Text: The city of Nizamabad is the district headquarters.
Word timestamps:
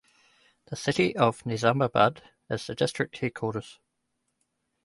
The 0.65 0.75
city 0.75 1.15
of 1.15 1.43
Nizamabad 1.43 2.23
is 2.49 2.65
the 2.65 2.73
district 2.73 3.19
headquarters. 3.19 3.77